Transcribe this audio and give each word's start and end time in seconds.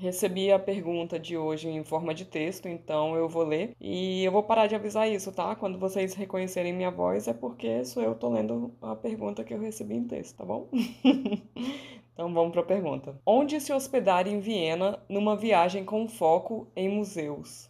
Recebi 0.00 0.50
a 0.50 0.58
pergunta 0.58 1.18
de 1.18 1.36
hoje 1.36 1.68
em 1.68 1.84
forma 1.84 2.14
de 2.14 2.24
texto, 2.24 2.66
então 2.66 3.14
eu 3.14 3.28
vou 3.28 3.42
ler 3.44 3.76
e 3.78 4.24
eu 4.24 4.32
vou 4.32 4.42
parar 4.42 4.66
de 4.66 4.74
avisar 4.74 5.06
isso, 5.06 5.30
tá? 5.30 5.54
Quando 5.54 5.78
vocês 5.78 6.14
reconhecerem 6.14 6.72
minha 6.72 6.90
voz 6.90 7.28
é 7.28 7.34
porque 7.34 7.84
sou 7.84 8.02
eu 8.02 8.14
tô 8.14 8.30
lendo 8.30 8.72
a 8.80 8.96
pergunta 8.96 9.44
que 9.44 9.52
eu 9.52 9.60
recebi 9.60 9.96
em 9.96 10.04
texto, 10.04 10.38
tá 10.38 10.44
bom? 10.46 10.70
então 12.14 12.32
vamos 12.32 12.50
para 12.50 12.62
a 12.62 12.64
pergunta. 12.64 13.20
Onde 13.26 13.60
se 13.60 13.74
hospedar 13.74 14.26
em 14.26 14.40
Viena 14.40 14.98
numa 15.06 15.36
viagem 15.36 15.84
com 15.84 16.08
foco 16.08 16.72
em 16.74 16.88
museus? 16.88 17.68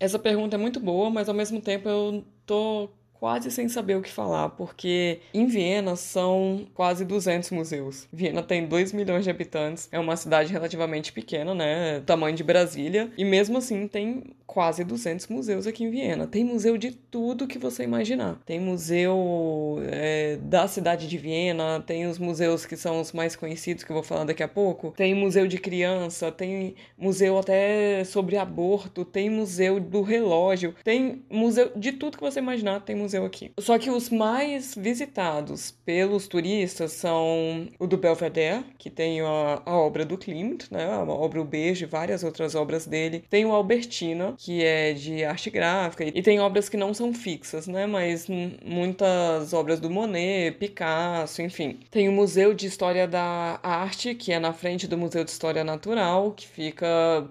Essa 0.00 0.18
pergunta 0.18 0.56
é 0.56 0.58
muito 0.58 0.80
boa, 0.80 1.10
mas 1.10 1.28
ao 1.28 1.34
mesmo 1.34 1.60
tempo 1.60 1.86
eu 1.86 2.24
tô 2.46 2.88
quase 3.18 3.50
sem 3.50 3.68
saber 3.68 3.96
o 3.96 4.02
que 4.02 4.10
falar, 4.10 4.50
porque 4.50 5.20
em 5.32 5.46
Viena 5.46 5.96
são 5.96 6.66
quase 6.74 7.04
200 7.04 7.50
museus. 7.50 8.06
Viena 8.12 8.42
tem 8.42 8.66
2 8.66 8.92
milhões 8.92 9.24
de 9.24 9.30
habitantes, 9.30 9.88
é 9.90 9.98
uma 9.98 10.16
cidade 10.16 10.52
relativamente 10.52 11.12
pequena, 11.12 11.54
né? 11.54 12.02
Tamanho 12.06 12.36
de 12.36 12.44
Brasília, 12.44 13.10
e 13.16 13.24
mesmo 13.24 13.58
assim 13.58 13.88
tem 13.88 14.22
quase 14.46 14.84
200 14.84 15.26
museus 15.26 15.66
aqui 15.66 15.84
em 15.84 15.90
Viena. 15.90 16.26
Tem 16.26 16.44
museu 16.44 16.78
de 16.78 16.92
tudo 16.92 17.46
que 17.46 17.58
você 17.58 17.82
imaginar. 17.82 18.40
Tem 18.46 18.60
museu 18.60 19.78
é, 19.90 20.38
da 20.40 20.68
cidade 20.68 21.08
de 21.08 21.18
Viena, 21.18 21.82
tem 21.84 22.06
os 22.06 22.18
museus 22.18 22.64
que 22.64 22.76
são 22.76 23.00
os 23.00 23.12
mais 23.12 23.34
conhecidos, 23.34 23.84
que 23.84 23.90
eu 23.90 23.94
vou 23.94 24.02
falar 24.02 24.24
daqui 24.24 24.42
a 24.42 24.48
pouco. 24.48 24.94
Tem 24.96 25.14
museu 25.14 25.46
de 25.46 25.58
criança, 25.58 26.30
tem 26.30 26.74
museu 26.96 27.38
até 27.38 28.04
sobre 28.04 28.36
aborto, 28.36 29.04
tem 29.04 29.28
museu 29.28 29.80
do 29.80 30.00
relógio, 30.02 30.74
tem 30.84 31.24
museu 31.30 31.72
de 31.76 31.92
tudo 31.92 32.16
que 32.16 32.22
você 32.22 32.38
imaginar, 32.38 32.80
tem 32.80 32.96
museu 32.96 33.05
aqui. 33.14 33.52
Só 33.58 33.78
que 33.78 33.90
os 33.90 34.10
mais 34.10 34.74
visitados 34.74 35.70
pelos 35.84 36.26
turistas 36.28 36.92
são 36.92 37.68
o 37.78 37.86
do 37.86 37.96
Belvedere, 37.96 38.64
que 38.78 38.90
tem 38.90 39.20
a, 39.20 39.62
a 39.64 39.76
obra 39.76 40.04
do 40.04 40.18
Klimt, 40.18 40.66
né? 40.70 40.84
A 40.86 41.02
obra 41.02 41.46
Beijo 41.46 41.84
e 41.84 41.86
várias 41.86 42.22
outras 42.24 42.54
obras 42.54 42.86
dele. 42.86 43.24
Tem 43.30 43.44
o 43.44 43.52
Albertina, 43.52 44.34
que 44.36 44.62
é 44.62 44.92
de 44.92 45.24
arte 45.24 45.50
gráfica, 45.50 46.04
e 46.04 46.22
tem 46.22 46.40
obras 46.40 46.68
que 46.68 46.76
não 46.76 46.92
são 46.92 47.14
fixas, 47.14 47.66
né? 47.66 47.86
Mas 47.86 48.26
muitas 48.64 49.52
obras 49.52 49.80
do 49.80 49.90
Monet, 49.90 50.56
Picasso, 50.58 51.42
enfim. 51.42 51.80
Tem 51.90 52.08
o 52.08 52.12
Museu 52.12 52.52
de 52.52 52.66
História 52.66 53.06
da 53.06 53.60
Arte, 53.62 54.14
que 54.14 54.32
é 54.32 54.38
na 54.38 54.52
frente 54.52 54.86
do 54.86 54.98
Museu 54.98 55.24
de 55.24 55.30
História 55.30 55.64
Natural, 55.64 56.32
que 56.32 56.46
fica 56.46 56.86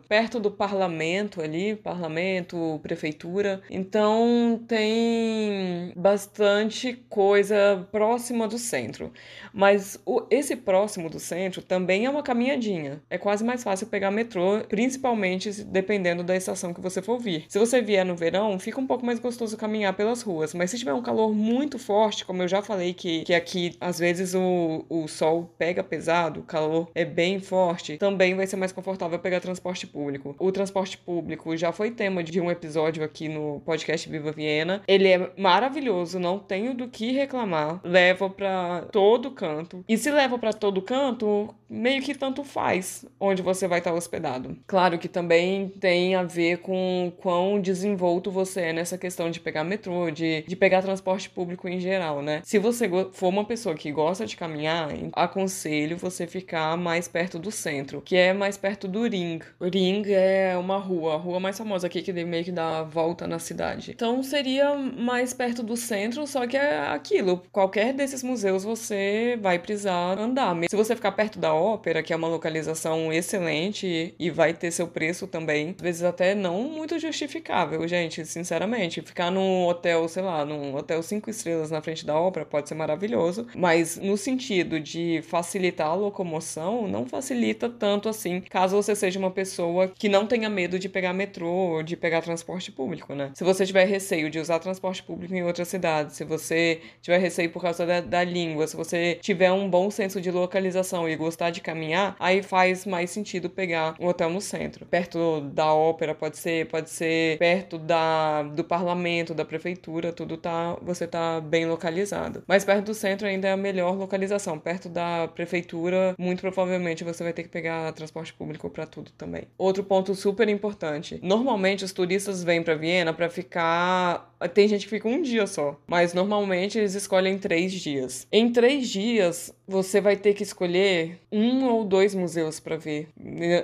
perto 0.08 0.40
do 0.40 0.50
parlamento 0.50 1.42
ali, 1.42 1.76
parlamento, 1.76 2.80
prefeitura. 2.81 3.62
Então 3.70 4.59
tem 4.68 5.65
bastante 5.96 6.94
coisa 7.10 7.88
próxima 7.92 8.48
do 8.48 8.58
centro. 8.58 9.12
Mas 9.54 10.00
o, 10.06 10.24
esse 10.30 10.56
próximo 10.56 11.10
do 11.10 11.20
centro 11.20 11.62
também 11.62 12.06
é 12.06 12.10
uma 12.10 12.24
caminhadinha. 12.24 13.02
É 13.10 13.18
quase 13.18 13.44
mais 13.44 13.64
fácil 13.64 13.88
pegar 13.88 14.12
metrô, 14.12 14.62
principalmente 14.68 15.64
dependendo 15.64 16.24
da 16.24 16.36
estação 16.36 16.74
que 16.74 16.82
você 16.82 17.02
for 17.02 17.20
vir. 17.20 17.46
Se 17.48 17.60
você 17.60 17.82
vier 17.82 18.06
no 18.06 18.16
verão, 18.16 18.60
fica 18.60 18.80
um 18.80 18.88
pouco 18.88 19.06
mais 19.06 19.20
gostoso 19.20 19.58
caminhar 19.58 19.94
pelas 19.94 20.22
ruas, 20.22 20.54
mas 20.54 20.72
se 20.72 20.78
tiver 20.78 20.94
um 20.94 21.02
calor 21.02 21.34
muito 21.34 21.80
forte, 21.80 22.26
como 22.26 22.42
eu 22.42 22.48
já 22.48 22.62
falei 22.62 22.94
que, 22.94 23.24
que 23.24 23.34
aqui 23.34 23.76
às 23.80 24.00
vezes 24.00 24.34
o, 24.34 24.86
o 24.90 25.08
sol 25.08 25.54
pega 25.58 25.84
pesado, 25.84 26.42
o 26.42 26.44
calor 26.44 26.90
é 26.94 27.06
bem 27.06 27.40
forte, 27.40 27.98
também 27.98 28.36
vai 28.36 28.48
ser 28.48 28.56
mais 28.56 28.72
confortável 28.72 29.20
pegar 29.20 29.40
transporte 29.40 29.88
público. 29.88 30.36
O 30.40 30.52
transporte 30.52 30.98
público 30.98 31.56
já 31.56 31.72
foi 31.72 31.92
tema 31.92 32.24
de 32.24 32.40
um 32.42 32.52
episódio 32.52 33.04
aqui 33.04 33.28
no 33.28 33.62
podcast 33.66 34.10
Viva 34.10 34.32
Viena. 34.32 34.82
Ele 34.88 35.08
é 35.08 35.32
maravilhoso, 35.56 36.20
não 36.20 36.38
tenho 36.38 36.73
do 36.73 36.89
que 36.89 37.14
reclamar. 37.14 37.80
Leva 37.81 38.30
para 38.30 38.81
todo 38.92 39.31
canto. 39.31 39.86
E 39.88 39.97
se 39.97 40.12
leva 40.12 40.38
para 40.38 40.52
todo 40.52 40.81
canto, 40.81 41.56
meio 41.70 42.02
que 42.02 42.14
tanto 42.14 42.44
faz 42.44 43.06
onde 43.20 43.42
você 43.42 43.66
vai 43.67 43.80
estar 43.80 43.94
hospedado. 43.94 44.58
Claro 44.67 45.00
que 45.00 45.07
também 45.07 45.69
tem 45.69 46.13
a 46.13 46.24
ver 46.24 46.57
com 46.57 47.12
quão 47.18 47.59
desenvolto 47.59 48.30
você 48.30 48.62
é 48.62 48.74
nessa 48.74 48.97
questão 48.97 49.31
de 49.31 49.40
pegar 49.40 49.63
metrô, 49.63 50.12
de, 50.12 50.44
de 50.46 50.56
pegar 50.57 50.81
transporte 50.81 51.30
público 51.30 51.69
em 51.69 51.80
geral, 51.80 52.22
né? 52.22 52.41
Se 52.44 52.59
você 52.59 52.90
for 53.13 53.30
uma 53.30 53.46
pessoa 53.46 53.75
que 53.75 53.91
gosta 53.91 54.25
de 54.25 54.35
caminhar, 54.35 54.90
aconselho 55.13 55.97
você 55.97 56.28
ficar 56.28 56.75
mais 56.78 57.07
perto 57.07 57.40
do 57.40 57.50
centro, 57.50 58.01
que 58.01 58.18
é 58.18 58.34
mais 58.34 58.57
perto 58.57 58.88
do 58.90 59.07
Ring. 59.07 59.40
O 59.59 59.66
Ring 59.66 60.03
é 60.07 60.57
uma 60.57 60.78
rua, 60.78 61.13
a 61.13 61.18
rua 61.18 61.40
mais 61.40 61.57
famosa 61.57 61.88
aqui 61.88 62.01
que 62.01 62.12
meio 62.12 62.44
que 62.44 62.51
dá 62.51 62.80
a 62.80 62.84
volta 62.84 63.25
na 63.25 63.40
cidade. 63.40 63.91
Então 63.91 64.22
seria 64.22 64.75
mais 64.75 65.34
perto 65.34 65.44
do 65.53 65.78
centro, 65.78 66.25
só 66.28 66.45
que 66.47 66.57
é 66.57 66.79
aquilo. 66.79 67.41
Qualquer 67.51 67.94
desses 67.94 68.23
museus 68.23 68.63
você 68.63 69.38
vai 69.41 69.59
precisar 69.59 70.17
andar. 70.17 70.56
Se 70.69 70.75
você 70.75 70.95
ficar 70.95 71.11
perto 71.11 71.39
da 71.39 71.53
ópera, 71.53 72.01
que 72.03 72.13
é 72.13 72.16
uma 72.16 72.28
localização 72.28 73.11
excelente 73.11 74.16
e 74.17 74.29
vai 74.29 74.53
ter 74.53 74.72
seu 74.72 74.88
preço 74.88 75.28
também, 75.28 75.75
às 75.78 75.81
vezes 75.81 76.03
até 76.03 76.33
não 76.33 76.63
muito 76.63 76.97
justificável, 77.00 77.88
gente, 77.88 78.25
sinceramente. 78.25 79.01
Ficar 79.01 79.31
num 79.31 79.66
hotel, 79.66 80.07
sei 80.07 80.23
lá, 80.23 80.45
num 80.45 80.75
hotel 80.75 81.01
cinco 81.03 81.29
estrelas 81.29 81.72
na 81.72 81.81
frente 81.81 82.06
da 82.06 82.17
ópera 82.17 82.45
pode 82.45 82.69
ser 82.69 82.75
maravilhoso, 82.75 83.47
mas 83.56 83.97
no 83.97 84.17
sentido 84.17 84.79
de 84.79 85.22
facilitar 85.23 85.88
a 85.88 85.95
locomoção, 85.95 86.88
não 86.88 87.06
facilita 87.06 87.69
tanto 87.69 88.09
assim, 88.09 88.41
caso 88.41 88.75
você 88.75 88.95
seja 88.95 89.19
uma 89.19 89.31
pessoa 89.31 89.88
que 89.88 90.09
não 90.09 90.25
tenha 90.25 90.50
medo 90.50 90.79
de 90.79 90.89
pegar 90.89 91.13
metrô 91.13 91.83
de 91.83 91.95
pegar 91.95 92.22
transporte 92.22 92.72
público, 92.72 93.13
né? 93.13 93.31
Se 93.33 93.44
você 93.44 93.66
tiver 93.66 93.85
receio 93.85 94.29
de 94.29 94.39
usar 94.39 94.59
transporte 94.59 95.03
público 95.03 95.34
em 95.38 95.44
outra 95.44 95.66
cidade, 95.66 96.13
se 96.13 96.23
você 96.23 96.81
tiver 97.01 97.18
receio 97.18 97.50
por 97.50 97.62
causa 97.62 97.85
da, 97.85 98.01
da 98.01 98.23
língua, 98.23 98.68
se 98.68 98.75
você 98.75 99.18
tiver 99.22 99.51
um 99.51 99.69
bom 99.69 99.90
senso 99.90 100.22
de 100.22 100.31
localização 100.31 101.07
e 101.07 101.16
gostar 101.16 101.50
de 101.50 101.62
caminhar, 101.62 102.16
aí 102.19 102.41
faz 102.41 102.85
mais 102.85 103.09
sentido 103.12 103.50
pegar 103.50 103.95
um 104.00 104.07
hotel 104.07 104.29
no 104.29 104.41
centro. 104.41 104.85
Perto 104.85 105.41
da 105.41 105.74
ópera 105.74 106.13
pode 106.13 106.38
ser, 106.38 106.68
pode 106.68 106.90
ser 106.90 107.38
perto 107.38 107.78
da, 107.78 108.44
do 108.44 108.63
parlamento, 108.63 109.34
da 109.34 109.45
prefeitura, 109.45 110.12
tudo 110.12 110.38
tá, 110.38 110.78
você 110.81 111.07
tá 111.07 111.40
bem 111.41 111.66
localizado. 111.66 112.44
Mas 112.47 112.63
perto 112.63 112.85
do 112.85 112.94
centro 112.94 113.28
ainda 113.28 113.47
é 113.47 113.51
a 113.51 113.57
melhor 113.57 113.95
localização. 113.95 114.59
Perto 114.59 114.90
da 114.90 115.28
prefeitura, 115.28 116.16
muito 116.18 116.41
provavelmente 116.41 117.03
você 117.03 117.24
vai 117.24 117.34
ter 117.34 117.44
que 117.44 117.50
pegar 117.50 117.91
transporte 117.94 118.34
público 118.34 118.69
para 118.69 118.85
tudo 118.85 119.12
também. 119.18 119.44
Outro 119.57 119.84
ponto 119.84 120.13
super 120.16 120.47
importante. 120.50 121.19
Normalmente 121.22 121.84
os 121.84 121.91
turistas 121.91 122.44
vêm 122.44 122.63
para 122.63 122.75
Viena 122.75 123.13
para 123.13 123.29
ficar 123.29 124.35
tem 124.53 124.68
gente 124.68 124.85
que 124.85 124.90
fica 124.90 125.07
um 125.07 125.22
dia 125.25 125.46
só, 125.47 125.80
mas 125.88 126.13
normalmente 126.13 126.78
eles 126.78 126.94
escolhem 126.94 127.38
três 127.38 127.74
dias. 127.74 128.28
Em 128.31 128.52
três 128.52 128.90
dias, 128.90 129.53
você 129.68 130.00
vai 130.00 130.16
ter 130.16 130.34
que 130.34 130.44
escolher 130.44 131.20
um 131.31 131.66
ou 131.66 131.84
dois 131.84 132.14
museus 132.14 132.59
para 132.59 132.78
ver. 132.78 133.09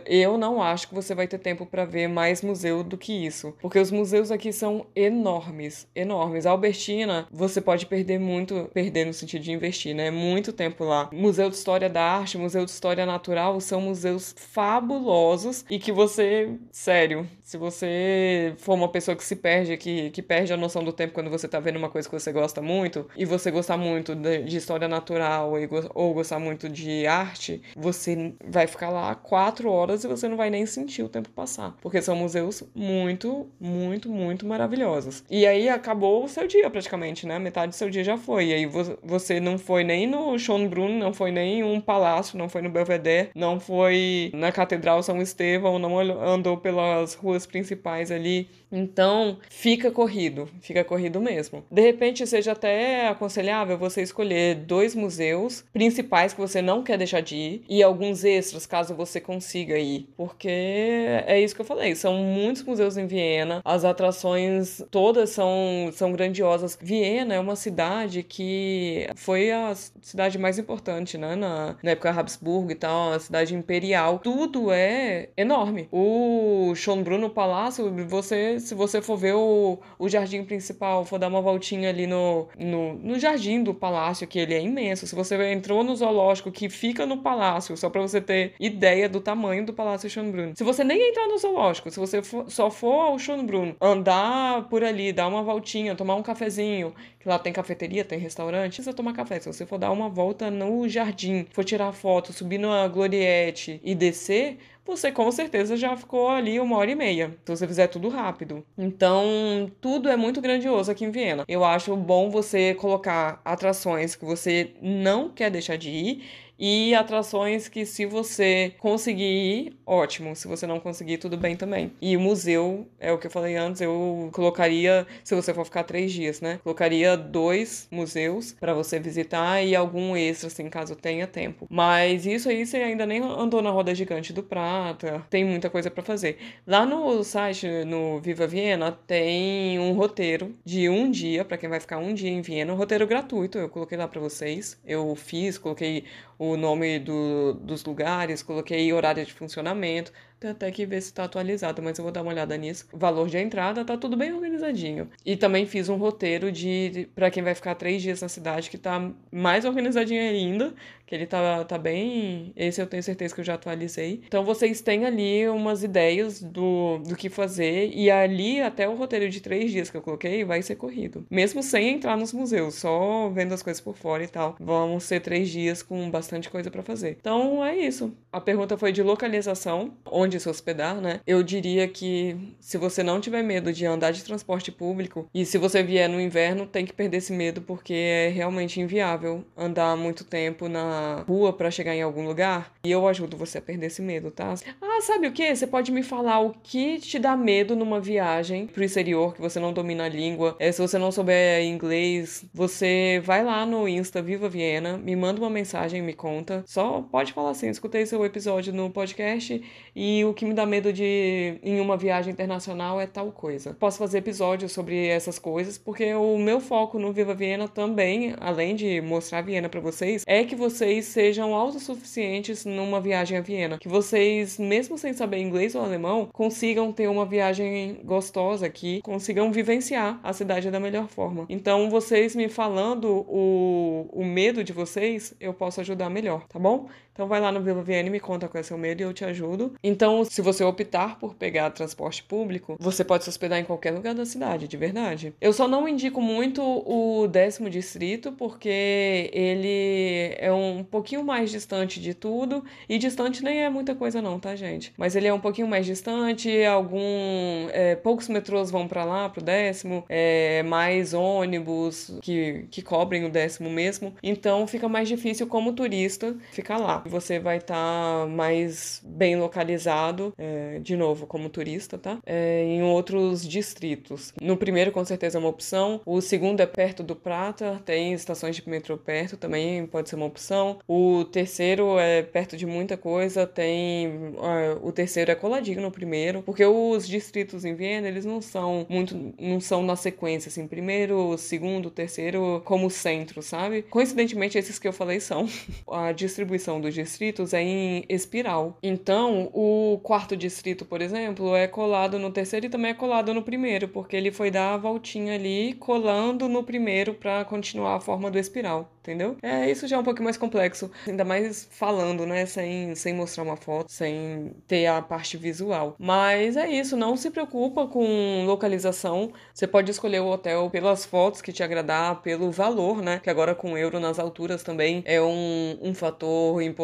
Eu 0.06 0.38
não 0.38 0.62
acho 0.62 0.88
que 0.88 0.96
você 0.96 1.14
vai 1.14 1.28
ter 1.28 1.38
tempo 1.38 1.66
para 1.66 1.86
ver 1.86 2.08
mais 2.08 2.42
museu 2.42 2.84
do 2.84 2.98
que 2.98 3.26
isso, 3.26 3.54
porque 3.62 3.80
os 3.80 3.92
museus 3.92 4.32
aqui 4.32 4.52
são 4.52 4.86
enormes, 4.96 5.88
enormes. 5.96 6.46
A 6.46 6.52
Albertina, 6.52 7.28
você 7.32 7.62
pode 7.62 7.86
perder 7.86 8.20
muito, 8.20 8.70
perder 8.74 9.06
no 9.06 9.14
sentido 9.14 9.44
de 9.44 9.52
investir, 9.52 9.96
né? 9.96 10.12
Muito 10.12 10.52
tempo 10.52 10.84
lá. 10.84 11.10
Museu 11.12 11.50
de 11.50 11.56
História 11.56 11.90
da 11.90 12.04
Arte, 12.04 12.38
Museu 12.38 12.66
de 12.66 12.72
História 12.72 13.06
Natural 13.06 13.60
são 13.60 13.82
museus 13.82 14.34
fabulosos 14.38 15.66
e 15.70 15.80
que 15.80 15.92
você, 15.92 16.58
sério, 16.72 17.28
se 17.44 17.58
você 17.58 18.54
for 18.58 18.74
uma 18.76 18.88
pessoa 18.88 19.16
que 19.16 19.24
se 19.24 19.36
perde, 19.36 19.76
que, 19.78 20.10
que 20.12 20.22
perde 20.22 20.54
a 20.54 20.58
noção 20.58 20.84
do 20.84 20.94
tempo 20.94 21.14
quando 21.14 21.30
você 21.30 21.48
tá 21.48 21.60
vendo 21.60 21.76
uma 21.76 21.90
coisa 21.90 22.08
que 22.08 22.18
você 22.18 22.32
gosta 22.32 22.62
muito, 22.62 23.06
e 23.18 23.26
você 23.26 23.52
gostar 23.52 23.78
muito 23.78 24.16
de, 24.16 24.44
de 24.44 24.58
história 24.58 24.88
natural 24.88 25.60
e, 25.60 25.68
ou 25.94 26.14
gostar 26.14 26.40
muito 26.40 26.70
de 26.70 27.06
arte, 27.06 27.62
você 27.76 28.34
vai 28.46 28.68
ficar 28.68 28.90
lá 28.90 29.14
quatro 29.16 29.70
horas 29.70 30.04
e 30.04 30.08
você 30.08 30.28
não 30.28 30.38
vai 30.38 30.50
nem 30.50 30.66
sentir 30.66 31.04
o 31.04 31.10
tempo 31.10 31.30
passar. 31.30 31.76
Porque 31.82 32.02
são 32.02 32.16
museus 32.16 32.64
muito, 32.74 33.48
muito, 33.60 34.10
muito 34.10 34.46
maravilhosos. 34.46 35.24
E 35.30 35.46
aí 35.46 35.70
acabou 35.70 36.24
o 36.24 36.30
seu 36.30 36.48
dia 36.48 36.70
praticamente, 36.70 37.26
né? 37.26 37.40
Metade 37.40 37.72
do 37.72 37.76
seu 37.76 37.90
dia 37.90 38.04
já 38.04 38.18
foi. 38.18 38.48
E 38.48 38.54
aí 38.54 38.66
você 39.04 39.40
não 39.40 39.58
foi 39.58 39.84
nem 39.84 40.08
no 40.08 40.38
Schönbrunn, 40.38 40.98
não 40.98 41.14
foi 41.14 41.32
nem 41.32 41.60
em 41.60 41.64
um 41.64 41.80
palácio, 41.80 42.38
não 42.38 42.50
foi 42.50 42.62
no 42.62 42.70
Belvedere, 42.70 43.30
não 43.36 43.60
foi 43.60 44.32
na 44.34 44.52
Catedral 44.52 45.04
São 45.04 45.22
Estevão, 45.22 45.80
não 45.80 46.00
andou 46.00 46.58
pelas 46.58 47.14
ruas 47.14 47.46
principais 47.46 48.12
ali. 48.12 48.50
Então, 48.72 49.38
fica 49.50 49.92
corrido, 49.92 50.48
fica 50.62 50.84
corrido 50.84 51.20
mesmo. 51.20 51.64
De 51.70 51.82
repente, 51.82 52.26
seja 52.26 52.54
até 52.54 53.08
aconselhável 53.08 53.78
você 53.78 54.02
escolher 54.02 54.56
dois 54.56 54.96
museus 54.96 55.64
principais 55.74 56.34
que 56.34 56.40
você 56.40 56.62
não 56.62 56.84
quer 56.84 56.98
deixar 56.98 57.22
de 57.22 57.36
ir 57.36 57.64
e 57.68 57.84
alguns 57.84 58.24
extras, 58.24 58.66
caso 58.66 58.96
você 58.96 59.20
consiga 59.20 59.78
ir. 59.78 60.08
Porque 60.16 60.50
é 60.50 61.40
isso 61.40 61.54
que 61.54 61.62
eu 61.62 61.66
falei, 61.66 61.96
são 61.96 62.16
muitos 62.16 62.64
museus 62.64 62.98
em 62.98 63.08
Viena, 63.08 63.62
as 63.66 63.84
atrações 63.84 64.84
todas 64.90 65.32
são, 65.32 65.90
são 65.94 66.12
grandiosas. 66.12 66.78
Viena 66.82 67.34
é 67.34 67.40
uma 67.40 67.56
cidade 67.56 68.24
que 68.24 69.08
foi 69.16 69.52
a 69.52 69.74
cidade 70.02 70.38
mais 70.38 70.58
importante, 70.58 71.18
né, 71.18 71.36
na, 71.36 71.76
na 71.84 71.92
época 71.92 72.12
Habsburgo 72.12 72.72
e 72.72 72.76
tal, 72.76 73.14
a 73.14 73.20
cidade 73.20 73.54
imperial. 73.56 74.20
Tudo 74.20 74.72
é 74.72 75.30
enorme. 75.36 75.90
O 75.92 76.74
Schönbrunn, 76.76 77.30
palácio, 77.30 77.92
você 78.08 78.60
se 78.62 78.76
você 78.76 79.02
for 79.02 79.18
ver 79.18 79.34
o, 79.36 79.80
o 80.00 80.10
jardim 80.10 80.44
principal, 80.44 81.06
for 81.06 81.18
dar 81.18 81.28
uma 81.28 81.42
voltinha 81.42 81.90
ali 81.90 82.08
no, 82.08 82.48
no, 82.58 82.94
no 82.94 83.20
jardim 83.20 83.64
do 83.64 83.74
palácio, 83.74 84.28
que 84.28 84.40
ele 84.40 84.54
é 84.54 84.62
imenso. 84.62 85.06
Se 85.08 85.16
você 85.16 85.36
entrou 85.52 85.84
no 85.84 85.96
zoológico 85.96 86.52
que 86.52 86.70
fica 86.70 87.06
no 87.06 87.18
palácio, 87.18 87.76
só 87.76 87.90
para 87.90 88.02
você 88.02 88.22
ter 88.22 88.54
ideia 88.60 89.10
do 89.10 89.20
tamanho 89.20 89.66
do 89.66 89.74
Palácio 89.74 90.10
Schönbrunn. 90.10 90.54
Se 90.56 90.64
você 90.64 90.84
nem 90.84 91.10
entrar 91.10 91.28
no 91.28 91.38
zoológico, 91.38 91.90
se 91.90 92.00
você 92.00 92.22
for, 92.22 92.50
só 92.50 92.70
for 92.70 93.02
ao 93.02 93.20
Schönbrunn, 93.20 93.74
andar 93.82 94.68
por 94.70 94.84
ali, 94.84 95.12
dar 95.12 95.28
uma 95.28 95.44
voltinha, 95.44 95.96
tomar 95.96 96.16
um 96.16 96.24
cafezinho, 96.24 96.94
que 97.20 97.28
lá 97.28 97.38
tem 97.38 97.54
cafeteria, 97.54 98.04
tem 98.04 98.20
restaurante, 98.20 98.76
precisa 98.76 98.94
tomar 98.94 99.14
café. 99.14 99.40
Se 99.40 99.48
você 99.48 99.66
for 99.66 99.78
dar 99.78 99.92
uma 99.92 100.10
volta 100.10 100.50
no 100.50 100.88
jardim, 100.88 101.46
for 101.52 101.64
tirar 101.64 101.92
foto, 101.92 102.34
subir 102.34 102.58
na 102.58 102.88
gloriete 102.88 103.80
e 103.84 103.94
descer, 103.94 104.58
você 104.86 105.12
com 105.12 105.32
certeza 105.32 105.78
já 105.78 105.96
ficou 105.96 106.30
ali 106.30 106.60
uma 106.60 106.78
hora 106.78 106.92
e 106.92 106.96
meia, 106.96 107.38
se 107.46 107.56
você 107.56 107.68
fizer 107.68 107.88
tudo 107.88 108.10
rápido. 108.10 108.66
Então, 108.78 109.72
tudo 109.80 110.10
é 110.10 110.16
muito 110.16 110.42
grandioso 110.42 110.92
aqui 110.92 111.06
em 111.06 111.12
Viena. 111.12 111.44
Eu 111.48 111.64
acho 111.64 111.96
bom 111.96 112.30
você 112.30 112.74
colocar 112.74 113.42
atrações 113.46 114.16
que 114.16 114.26
você 114.26 114.74
não 114.82 115.30
quer 115.30 115.50
deixar 115.50 115.78
de 115.78 115.90
ir 115.90 116.24
e 116.62 116.94
atrações 116.94 117.68
que, 117.68 117.88
se 117.88 118.06
você 118.06 118.76
conseguir 118.78 119.24
ir, 119.24 119.74
ótimo. 119.84 120.36
Se 120.36 120.48
você 120.48 120.68
não 120.68 120.80
conseguir, 120.80 121.18
tudo 121.18 121.36
bem 121.36 121.56
também. 121.56 121.92
E 122.00 122.16
o 122.16 122.20
museu, 122.20 122.86
é 123.00 123.12
o 123.12 123.18
que 123.18 123.26
eu 123.26 123.32
falei 123.32 123.56
antes, 123.56 123.82
eu 123.82 124.30
colocaria, 124.32 125.08
se 125.24 125.34
você 125.34 125.56
for 125.56 125.66
ficar 125.66 125.84
três 125.84 126.12
dias, 126.12 126.40
né? 126.40 126.60
Colocaria 126.64 127.18
dois 127.18 127.88
museus 127.90 128.56
para 128.60 128.76
você 128.76 129.00
visitar 129.00 129.64
e 129.64 129.76
algum 129.76 130.16
extra, 130.16 130.48
assim, 130.48 130.70
caso 130.70 130.96
tenha 130.96 131.26
tempo. 131.26 131.66
Mas 131.68 132.28
isso 132.28 132.48
aí 132.48 132.64
você 132.64 132.78
ainda 132.78 133.08
nem 133.08 133.24
andou 133.24 133.64
na 133.64 133.72
roda 133.72 133.96
gigante 133.96 134.32
do 134.32 134.44
Prata, 134.44 135.26
tem 135.32 135.44
muita 135.44 135.68
coisa 135.68 135.90
para 135.90 136.04
fazer. 136.04 136.38
Lá 136.68 136.86
no 136.86 137.24
site, 137.24 137.68
no 137.86 138.20
Viva 138.20 138.46
Viena, 138.46 138.92
tem 138.92 139.80
um 139.80 139.94
roteiro 139.94 140.56
de 140.64 140.88
um 140.88 141.10
dia, 141.10 141.44
para 141.44 141.58
quem 141.58 141.68
vai 141.68 141.80
ficar 141.80 141.98
um 141.98 142.14
dia 142.14 142.30
em 142.30 142.42
Viena, 142.42 142.72
um 142.72 142.78
roteiro 142.78 143.08
gratuito. 143.08 143.58
Eu 143.58 143.68
coloquei 143.68 143.98
lá 143.98 144.08
para 144.08 144.22
vocês. 144.22 144.80
Eu 144.86 145.16
fiz, 145.16 145.58
coloquei 145.58 146.04
o 146.38 146.51
nome 146.58 147.00
do, 147.00 147.54
dos 147.54 147.84
lugares, 147.84 148.44
coloquei 148.44 148.92
horário 148.94 149.26
de 149.26 149.34
funcionamento, 149.34 150.12
tem 150.42 150.50
até 150.50 150.72
que 150.72 150.88
ver 150.88 151.00
se 151.02 151.10
está 151.10 151.26
atualizado, 151.26 151.84
mas 151.84 152.00
eu 152.00 152.04
vou 152.04 152.12
dar 152.12 152.24
uma 152.24 152.32
olhada 152.32 152.58
nisso. 152.58 152.88
Valor 152.92 153.30
de 153.30 153.38
entrada 153.38 153.86
tá 153.86 153.96
tudo 153.96 154.18
bem 154.18 154.34
organizadinho. 154.34 155.08
E 155.24 155.38
também 155.38 155.68
fiz 155.68 155.88
um 155.88 155.98
roteiro 155.98 156.52
de 156.52 157.08
para 157.14 157.30
quem 157.30 157.44
vai 157.44 157.54
ficar 157.54 157.76
três 157.76 158.02
dias 158.02 158.22
na 158.22 158.28
cidade, 158.28 158.70
que 158.70 158.78
tá 158.78 159.12
mais 159.32 159.66
organizadinho 159.66 160.20
ainda, 160.20 160.74
que 161.06 161.14
ele 161.14 161.28
tá, 161.28 161.64
tá 161.66 161.78
bem. 161.78 162.52
Esse 162.56 162.82
eu 162.82 162.88
tenho 162.88 163.04
certeza 163.04 163.36
que 163.36 163.42
eu 163.42 163.46
já 163.46 163.54
atualizei. 163.54 164.24
Então 164.26 164.44
vocês 164.44 164.82
têm 164.82 165.06
ali 165.06 165.48
umas 165.48 165.84
ideias 165.84 166.42
do, 166.42 166.98
do 167.00 167.16
que 167.16 167.30
fazer, 167.30 167.92
e 167.94 168.10
ali 168.10 168.62
até 168.62 168.90
o 168.90 168.96
roteiro 168.96 169.30
de 169.30 169.42
três 169.42 169.72
dias 169.72 169.92
que 169.92 169.98
eu 169.98 170.02
coloquei 170.02 170.44
vai 170.44 170.64
ser 170.64 170.76
corrido. 170.76 171.24
Mesmo 171.30 171.62
sem 171.62 171.90
entrar 171.90 172.18
nos 172.18 172.34
museus, 172.34 172.76
só 172.76 173.30
vendo 173.30 173.54
as 173.54 173.62
coisas 173.62 173.80
por 173.80 173.96
fora 173.96 174.24
e 174.24 174.28
tal. 174.28 174.56
Vão 174.60 175.00
ser 175.00 175.20
três 175.20 175.50
dias 175.50 175.84
com 175.84 176.10
bastante 176.10 176.50
coisa 176.50 176.72
para 176.72 176.82
fazer. 176.82 177.16
Então 177.20 177.64
é 177.64 177.78
isso. 177.78 178.12
A 178.32 178.42
pergunta 178.42 178.76
foi 178.76 178.92
de 178.92 179.04
localização, 179.04 179.94
onde 180.06 180.31
onde 180.32 180.40
se 180.40 180.50
hospedar, 180.50 180.96
né? 180.96 181.20
Eu 181.28 181.44
diria 181.44 181.88
que 181.88 182.56
se 182.62 182.78
você 182.78 183.04
não 183.04 183.20
tiver 183.20 183.44
medo 183.44 183.74
de 183.74 183.86
andar 183.86 184.12
de 184.12 184.24
transporte 184.24 184.72
público 184.72 185.30
e 185.34 185.46
se 185.46 185.58
você 185.58 185.84
vier 185.84 186.08
no 186.08 186.22
inverno, 186.22 186.66
tem 186.66 186.86
que 186.86 186.94
perder 186.94 187.18
esse 187.18 187.34
medo 187.34 187.62
porque 187.62 187.94
é 187.94 188.30
realmente 188.30 188.80
inviável 188.80 189.44
andar 189.58 189.98
muito 189.98 190.24
tempo 190.24 190.70
na 190.70 191.26
rua 191.28 191.52
para 191.52 191.70
chegar 191.70 191.94
em 191.94 192.02
algum 192.02 192.26
lugar. 192.26 192.74
E 192.86 192.92
eu 192.92 193.06
ajudo 193.08 193.36
você 193.36 193.58
a 193.58 193.62
perder 193.62 193.88
esse 193.88 194.02
medo, 194.02 194.32
tá? 194.32 194.54
Ah, 194.82 195.02
sabe 195.02 195.28
o 195.28 195.34
que? 195.34 195.54
Você 195.54 195.68
pode 195.68 195.92
me 195.92 196.02
falar 196.02 196.40
o 196.40 196.52
que 196.64 197.00
te 197.00 197.20
dá 197.20 197.36
medo 197.36 197.76
numa 197.76 198.00
viagem 198.00 198.68
pro 198.68 198.84
exterior 198.84 199.36
que 199.36 199.42
você 199.42 199.60
não 199.60 199.74
domina 199.74 200.06
a 200.06 200.10
língua. 200.10 200.56
É, 200.60 200.72
se 200.72 200.82
você 200.82 200.98
não 200.98 201.12
souber 201.12 201.62
inglês, 201.64 202.46
você 202.54 203.22
vai 203.26 203.44
lá 203.44 203.66
no 203.66 203.88
Insta 203.88 204.22
Viva 204.22 204.48
Viena, 204.48 204.98
me 204.98 205.16
manda 205.16 205.42
uma 205.42 205.50
mensagem, 205.50 206.02
me 206.02 206.14
conta. 206.14 206.64
Só 206.66 207.02
pode 207.02 207.34
falar 207.34 207.50
assim, 207.50 207.70
escutei 207.70 208.06
seu 208.06 208.24
episódio 208.24 208.72
no 208.72 208.90
podcast 208.90 209.62
e 209.96 210.21
o 210.26 210.34
que 210.34 210.46
me 210.46 210.54
dá 210.54 210.66
medo 210.66 210.92
de 210.92 211.60
em 211.64 211.80
uma 211.80 211.98
viagem 211.98 212.32
internacional 212.32 213.00
é 213.00 213.08
tal 213.08 213.32
coisa. 213.32 213.74
Posso 213.74 213.98
fazer 213.98 214.20
episódios 214.20 214.72
sobre 214.72 215.08
essas 215.08 215.38
coisas, 215.40 215.78
porque 215.78 216.14
o 216.14 216.38
meu 216.38 216.60
foco 216.60 217.00
no 217.00 217.12
Viva 217.12 217.34
Viena 217.34 217.68
também, 217.68 218.34
além 218.40 218.76
de 218.76 219.02
mostrar 219.02 219.42
Viena 219.42 219.70
para 219.70 219.80
vocês, 219.80 220.24
é 220.28 220.44
que 220.44 220.56
vocês 220.56 221.06
sejam 221.06 221.56
autossuficientes 221.56 222.66
numa 222.66 223.00
viagem 223.00 223.38
a 223.38 223.42
Viena. 223.42 223.78
Que 223.78 223.88
vocês, 223.88 224.58
mesmo 224.58 224.98
sem 224.98 225.14
saber 225.14 225.40
inglês 225.40 225.76
ou 225.76 225.82
alemão, 225.82 226.30
consigam 226.32 226.92
ter 226.92 227.08
uma 227.08 227.26
viagem 227.26 228.00
gostosa 228.04 228.66
aqui, 228.66 229.02
consigam 229.02 229.52
vivenciar 229.52 230.20
a 230.24 230.34
cidade 230.34 230.70
da 230.70 230.80
melhor 230.80 231.08
forma. 231.08 231.46
Então, 231.50 231.90
vocês 231.90 232.36
me 232.36 232.48
falando 232.48 233.26
o, 233.28 234.08
o 234.12 234.26
medo 234.26 234.64
de 234.64 234.74
vocês, 234.74 235.34
eu 235.40 235.54
posso 235.54 235.82
ajudar 235.82 236.10
melhor, 236.10 236.48
tá 236.48 236.60
bom? 236.60 236.88
Então 237.22 237.30
vai 237.30 237.40
lá 237.40 237.52
no 237.52 237.62
Viva 237.62 237.84
VN, 237.84 238.10
me 238.10 238.20
conta 238.20 238.48
qual 238.48 238.60
é 238.60 238.64
seu 238.64 238.80
medo 238.80 239.02
e 239.02 239.04
eu 239.04 239.14
te 239.14 239.24
ajudo. 239.24 239.76
Então, 239.84 240.26
se 240.26 240.42
você 240.42 240.64
optar 240.64 241.20
por 241.20 241.36
pegar 241.36 241.70
transporte 241.70 242.24
público, 242.24 242.76
você 242.80 243.04
pode 243.04 243.24
se 243.24 243.30
hospedar 243.30 243.60
em 243.60 243.64
qualquer 243.64 243.92
lugar 243.92 244.16
da 244.16 244.26
cidade, 244.26 244.68
de 244.68 244.76
verdade. 244.76 245.32
Eu 245.40 245.54
só 245.54 245.68
não 245.68 245.88
indico 245.88 246.20
muito 246.20 246.64
o 246.64 247.28
décimo 247.28 247.70
distrito, 247.70 248.32
porque 248.32 249.30
ele 249.32 250.34
é 250.40 250.52
um 250.52 250.84
pouquinho 250.84 251.24
mais 251.24 251.52
distante 251.52 252.00
de 252.00 252.16
tudo. 252.16 252.66
E 252.90 252.98
distante 252.98 253.44
nem 253.44 253.66
é 253.66 253.70
muita 253.70 253.94
coisa, 253.94 254.20
não, 254.20 254.40
tá, 254.40 254.56
gente? 254.56 254.92
Mas 254.98 255.16
ele 255.16 255.28
é 255.28 255.34
um 255.34 255.40
pouquinho 255.40 255.68
mais 255.68 255.86
distante, 255.86 256.66
algum. 256.66 257.70
É, 257.72 257.96
poucos 257.98 258.30
metrôs 258.30 258.72
vão 258.72 258.88
para 258.88 259.06
lá, 259.06 259.30
pro 259.30 259.44
décimo, 259.44 260.04
é, 260.10 260.64
mais 260.64 261.14
ônibus 261.14 262.18
que, 262.24 262.66
que 262.72 262.82
cobrem 262.82 263.26
o 263.26 263.30
décimo 263.30 263.70
mesmo. 263.70 264.16
Então 264.24 264.66
fica 264.66 264.90
mais 264.90 265.08
difícil 265.08 265.46
como 265.46 265.74
turista 265.74 266.36
ficar 266.52 266.80
lá 266.80 267.04
você 267.12 267.40
vai 267.40 267.58
estar 267.58 267.76
tá 267.76 268.26
mais 268.26 269.02
bem 269.06 269.36
localizado, 269.36 270.34
é, 270.38 270.80
de 270.80 270.96
novo, 270.96 271.28
como 271.28 271.50
turista, 271.50 271.98
tá? 271.98 272.18
É, 272.26 272.64
em 272.64 272.82
outros 272.82 273.48
distritos. 273.48 274.34
No 274.42 274.56
primeiro, 274.56 274.92
com 274.92 275.04
certeza, 275.04 275.38
é 275.38 275.40
uma 275.40 275.50
opção. 275.50 276.02
O 276.06 276.22
segundo 276.22 276.62
é 276.62 276.66
perto 276.66 277.04
do 277.04 277.16
Prata, 277.16 277.82
tem 277.86 278.14
estações 278.14 278.56
de 278.56 278.68
metrô 278.68 278.98
perto, 278.98 279.36
também 279.38 279.86
pode 279.86 280.10
ser 280.10 280.16
uma 280.16 280.26
opção. 280.26 280.80
O 280.88 281.26
terceiro 281.26 282.00
é 282.00 282.24
perto 282.24 282.56
de 282.56 282.66
muita 282.66 282.96
coisa, 282.96 283.46
tem. 283.46 284.08
Uh, 284.08 284.88
o 284.88 284.92
terceiro 284.92 285.32
é 285.32 285.36
coladinho 285.36 285.82
no 285.82 285.92
primeiro, 285.92 286.42
porque 286.44 286.66
os 286.66 287.08
distritos 287.08 287.66
em 287.66 287.76
Viena, 287.76 288.08
eles 288.08 288.24
não 288.24 288.42
são 288.42 288.86
muito. 288.90 289.34
não 289.38 289.60
são 289.60 289.84
na 289.84 289.96
sequência, 289.96 290.48
assim, 290.48 290.66
primeiro, 290.68 291.38
segundo, 291.38 291.90
terceiro, 291.90 292.62
como 292.64 292.90
centro, 292.90 293.42
sabe? 293.42 293.82
Coincidentemente, 293.84 294.58
esses 294.58 294.80
que 294.80 294.88
eu 294.88 294.94
falei 294.94 295.20
são. 295.20 295.48
A 295.92 296.12
distribuição 296.12 296.80
do 296.80 296.91
dos 296.92 296.94
distritos 296.94 297.54
é 297.54 297.62
em 297.62 298.06
espiral. 298.10 298.78
Então, 298.84 299.50
o 299.54 300.00
quarto 300.04 300.36
distrito, 300.36 300.86
por 300.86 301.02
exemplo, 301.02 301.56
é 301.56 301.68
colado 301.68 302.20
no 302.20 302.32
terceiro 302.32 302.66
e 302.66 302.70
também 302.70 302.92
é 302.92 302.94
colado 302.94 303.34
no 303.34 303.42
primeiro, 303.42 303.88
porque 303.88 304.16
ele 304.16 304.32
foi 304.32 304.52
dar 304.52 304.74
a 304.74 304.78
voltinha 304.78 305.34
ali, 305.34 305.74
colando 305.76 306.50
no 306.50 306.64
primeiro 306.64 307.14
para 307.14 307.46
continuar 307.46 307.96
a 307.96 308.02
forma 308.02 308.30
do 308.30 308.38
espiral 308.38 308.92
entendeu? 309.02 309.36
É, 309.42 309.70
isso 309.70 309.88
já 309.88 309.98
é 309.98 310.00
um 310.00 310.04
pouco 310.04 310.22
mais 310.24 310.38
complexo, 310.38 310.90
ainda 311.08 311.26
mais 311.26 311.68
falando, 311.72 312.26
né, 312.26 312.46
sem, 312.46 312.96
sem 312.96 313.14
mostrar 313.14 313.44
uma 313.44 313.58
foto, 313.58 313.92
sem 313.92 314.54
ter 314.68 314.86
a 314.86 315.02
parte 315.02 315.38
visual. 315.38 315.96
Mas 315.98 316.56
é 316.56 316.70
isso, 316.70 316.96
não 316.96 317.18
se 317.18 317.32
preocupa 317.32 317.88
com 317.88 318.46
localização, 318.46 319.34
você 319.54 319.68
pode 319.68 319.90
escolher 319.92 320.22
o 320.22 320.28
hotel 320.28 320.70
pelas 320.70 321.04
fotos 321.04 321.42
que 321.42 321.52
te 321.52 321.64
agradar, 321.64 322.22
pelo 322.22 322.52
valor, 322.52 323.02
né, 323.02 323.20
que 323.22 323.30
agora 323.30 323.56
com 323.56 323.78
euro 323.78 324.00
nas 324.00 324.20
alturas 324.20 324.64
também 324.64 325.02
é 325.06 325.22
um, 325.22 325.78
um 325.82 325.94
fator 325.94 326.62
importante, 326.62 326.81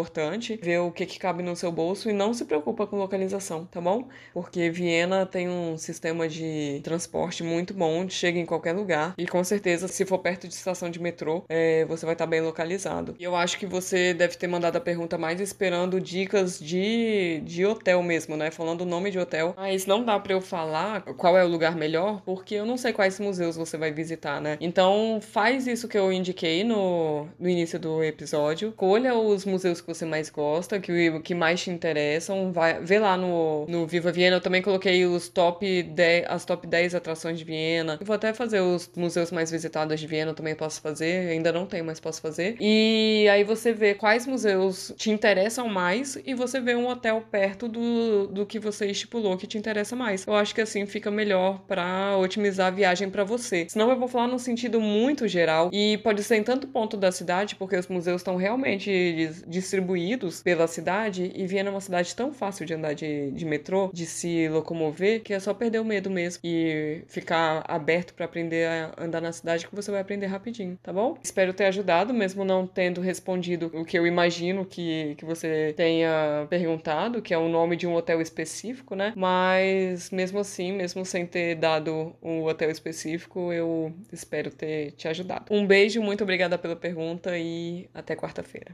ver 0.61 0.79
o 0.79 0.91
que, 0.91 1.05
que 1.05 1.19
cabe 1.19 1.43
no 1.43 1.55
seu 1.55 1.71
bolso 1.71 2.09
e 2.09 2.13
não 2.13 2.33
se 2.33 2.45
preocupa 2.45 2.85
com 2.85 2.97
localização, 2.97 3.65
tá 3.65 3.79
bom? 3.81 4.07
Porque 4.33 4.69
Viena 4.69 5.25
tem 5.25 5.49
um 5.49 5.77
sistema 5.77 6.27
de 6.27 6.81
transporte 6.83 7.43
muito 7.43 7.73
bom, 7.73 8.07
chega 8.09 8.39
em 8.39 8.45
qualquer 8.45 8.73
lugar 8.73 9.13
e 9.17 9.27
com 9.27 9.43
certeza 9.43 9.87
se 9.87 10.05
for 10.05 10.19
perto 10.19 10.47
de 10.47 10.53
estação 10.53 10.89
de 10.89 10.99
metrô, 10.99 11.43
é, 11.49 11.85
você 11.85 12.05
vai 12.05 12.15
estar 12.15 12.25
bem 12.25 12.41
localizado. 12.41 13.15
E 13.19 13.23
eu 13.23 13.35
acho 13.35 13.57
que 13.57 13.65
você 13.65 14.13
deve 14.13 14.35
ter 14.35 14.47
mandado 14.47 14.77
a 14.77 14.81
pergunta 14.81 15.17
mais 15.17 15.39
esperando 15.39 15.99
dicas 15.99 16.59
de, 16.59 17.41
de 17.43 17.65
hotel 17.65 18.01
mesmo, 18.03 18.35
né? 18.37 18.51
Falando 18.51 18.81
o 18.81 18.85
nome 18.85 19.11
de 19.11 19.19
hotel. 19.19 19.53
Mas 19.57 19.85
não 19.85 20.03
dá 20.03 20.19
para 20.19 20.33
eu 20.33 20.41
falar 20.41 21.01
qual 21.01 21.37
é 21.37 21.43
o 21.43 21.47
lugar 21.47 21.75
melhor, 21.75 22.21
porque 22.25 22.55
eu 22.55 22.65
não 22.65 22.77
sei 22.77 22.93
quais 22.93 23.19
museus 23.19 23.55
você 23.55 23.77
vai 23.77 23.91
visitar, 23.91 24.41
né? 24.41 24.57
Então 24.59 25.19
faz 25.21 25.67
isso 25.67 25.87
que 25.87 25.97
eu 25.97 26.11
indiquei 26.11 26.63
no, 26.63 27.27
no 27.39 27.49
início 27.49 27.79
do 27.79 28.03
episódio. 28.03 28.71
Colha 28.73 29.15
os 29.15 29.45
museus 29.45 29.81
que 29.87 29.93
você 29.93 30.05
mais 30.05 30.29
gosta, 30.29 30.79
que, 30.81 31.19
que 31.21 31.33
mais 31.33 31.61
te 31.61 31.71
interessam. 31.71 32.51
Vai, 32.51 32.81
vê 32.81 32.99
lá 32.99 33.15
no, 33.15 33.65
no 33.67 33.87
Viva 33.87 34.11
Viena. 34.11 34.35
Eu 34.35 34.41
também 34.41 34.61
coloquei 34.61 35.05
os 35.05 35.29
top 35.29 35.81
10, 35.81 36.25
as 36.27 36.43
top 36.43 36.67
10 36.67 36.93
atrações 36.93 37.39
de 37.39 37.45
Viena. 37.45 37.97
Eu 37.97 38.05
vou 38.05 38.15
até 38.15 38.33
fazer 38.33 38.59
os 38.59 38.89
museus 38.97 39.31
mais 39.31 39.49
visitados 39.49 39.97
de 39.97 40.05
Viena, 40.05 40.33
também 40.33 40.55
posso 40.55 40.81
fazer. 40.81 41.29
Ainda 41.29 41.53
não 41.53 41.65
tenho, 41.65 41.85
mas 41.85 42.01
posso 42.01 42.21
fazer. 42.21 42.57
E 42.59 43.27
aí 43.31 43.45
você 43.45 43.71
vê 43.71 43.93
quais 43.93 44.27
museus 44.27 44.93
te 44.97 45.09
interessam 45.09 45.69
mais 45.69 46.17
e 46.25 46.33
você 46.33 46.59
vê 46.59 46.75
um 46.75 46.89
hotel 46.89 47.23
perto 47.31 47.69
do, 47.69 48.27
do 48.27 48.45
que 48.45 48.59
você 48.59 48.87
estipulou 48.87 49.37
que 49.37 49.47
te 49.47 49.57
interessa 49.57 49.95
mais. 49.95 50.27
Eu 50.27 50.35
acho 50.35 50.53
que 50.53 50.59
assim 50.59 50.85
fica 50.85 51.09
melhor 51.09 51.61
para 51.65 52.17
otimizar 52.17 52.67
a 52.67 52.71
viagem 52.71 53.09
para 53.09 53.23
você. 53.23 53.65
Senão 53.69 53.89
eu 53.89 53.97
vou 53.97 54.09
falar 54.09 54.27
num 54.27 54.37
sentido 54.37 54.81
muito 54.81 55.29
geral 55.29 55.69
e 55.71 55.97
pode 55.99 56.23
ser 56.23 56.35
em 56.35 56.43
tanto 56.43 56.67
ponto 56.67 56.97
da 56.97 57.09
cidade, 57.09 57.55
porque 57.55 57.77
os 57.77 57.87
museus 57.87 58.19
estão 58.19 58.35
realmente 58.35 59.31
distribuídos 59.77 60.41
pela 60.41 60.67
cidade 60.67 61.31
e 61.35 61.45
Viena 61.45 61.69
é 61.69 61.71
uma 61.71 61.81
cidade 61.81 62.15
tão 62.15 62.33
fácil 62.33 62.65
de 62.65 62.73
andar 62.73 62.93
de, 62.93 63.31
de 63.31 63.45
metrô, 63.45 63.91
de 63.93 64.05
se 64.05 64.47
locomover, 64.49 65.21
que 65.21 65.33
é 65.33 65.39
só 65.39 65.53
perder 65.53 65.79
o 65.79 65.85
medo 65.85 66.09
mesmo 66.09 66.41
e 66.43 67.03
ficar 67.07 67.63
aberto 67.67 68.13
para 68.13 68.25
aprender 68.25 68.67
a 68.67 68.93
andar 68.97 69.21
na 69.21 69.31
cidade 69.31 69.67
que 69.67 69.75
você 69.75 69.91
vai 69.91 70.01
aprender 70.01 70.25
rapidinho, 70.25 70.77
tá 70.81 70.91
bom? 70.91 71.17
Espero 71.23 71.53
ter 71.53 71.65
ajudado, 71.65 72.13
mesmo 72.13 72.43
não 72.43 72.65
tendo 72.65 73.01
respondido 73.01 73.71
o 73.73 73.85
que 73.85 73.97
eu 73.97 74.07
imagino 74.07 74.65
que, 74.65 75.13
que 75.15 75.25
você 75.25 75.73
tenha 75.77 76.47
perguntado, 76.49 77.21
que 77.21 77.33
é 77.33 77.37
o 77.37 77.47
nome 77.47 77.75
de 77.75 77.85
um 77.85 77.93
hotel 77.93 78.19
específico, 78.19 78.95
né? 78.95 79.13
Mas 79.15 80.09
mesmo 80.09 80.39
assim, 80.39 80.71
mesmo 80.73 81.05
sem 81.05 81.25
ter 81.25 81.55
dado 81.55 82.15
um 82.21 82.43
hotel 82.43 82.71
específico, 82.71 83.53
eu 83.53 83.93
espero 84.11 84.49
ter 84.49 84.91
te 84.93 85.07
ajudado. 85.07 85.45
Um 85.51 85.67
beijo, 85.67 86.01
muito 86.01 86.23
obrigada 86.23 86.57
pela 86.57 86.75
pergunta 86.75 87.37
e 87.37 87.87
até 87.93 88.15
quarta-feira. 88.15 88.73